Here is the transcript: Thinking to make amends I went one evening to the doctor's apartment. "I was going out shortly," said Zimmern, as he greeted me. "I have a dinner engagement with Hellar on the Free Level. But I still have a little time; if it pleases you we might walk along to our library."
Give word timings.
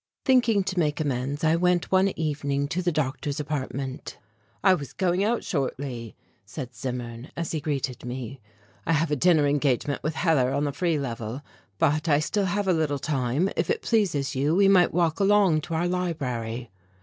Thinking 0.25 0.63
to 0.63 0.79
make 0.79 0.99
amends 0.99 1.43
I 1.43 1.55
went 1.55 1.91
one 1.91 2.07
evening 2.17 2.67
to 2.69 2.81
the 2.81 2.91
doctor's 2.91 3.39
apartment. 3.39 4.17
"I 4.63 4.73
was 4.73 4.93
going 4.93 5.23
out 5.23 5.43
shortly," 5.43 6.15
said 6.43 6.73
Zimmern, 6.73 7.29
as 7.37 7.51
he 7.51 7.59
greeted 7.61 8.03
me. 8.03 8.41
"I 8.87 8.93
have 8.93 9.11
a 9.11 9.15
dinner 9.15 9.45
engagement 9.45 10.01
with 10.01 10.15
Hellar 10.15 10.53
on 10.53 10.63
the 10.63 10.71
Free 10.71 10.97
Level. 10.97 11.43
But 11.77 12.09
I 12.09 12.17
still 12.17 12.45
have 12.45 12.67
a 12.67 12.73
little 12.73 12.97
time; 12.97 13.51
if 13.55 13.69
it 13.69 13.83
pleases 13.83 14.33
you 14.35 14.55
we 14.55 14.67
might 14.67 14.91
walk 14.91 15.19
along 15.19 15.61
to 15.61 15.75
our 15.75 15.87
library." 15.87 16.71